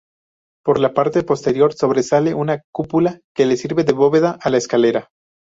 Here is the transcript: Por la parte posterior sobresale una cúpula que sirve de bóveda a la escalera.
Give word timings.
Por 0.65 0.79
la 0.79 0.95
parte 0.95 1.21
posterior 1.21 1.73
sobresale 1.75 2.33
una 2.33 2.63
cúpula 2.73 3.19
que 3.35 3.55
sirve 3.55 3.83
de 3.83 3.93
bóveda 3.93 4.39
a 4.41 4.49
la 4.49 4.57
escalera. 4.57 5.09